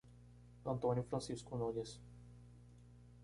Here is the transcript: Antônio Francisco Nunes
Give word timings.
Antônio 0.65 1.03
Francisco 1.03 1.55
Nunes 1.55 2.01